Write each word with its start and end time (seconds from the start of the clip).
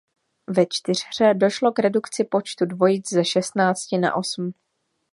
Ve 0.47 0.65
čtyřhře 0.69 1.33
došlo 1.33 1.71
k 1.71 1.79
redukci 1.79 2.23
počtu 2.23 2.65
dvojic 2.65 3.09
ze 3.13 3.25
šestnácti 3.25 3.97
na 3.97 4.15
osm. 4.15 4.51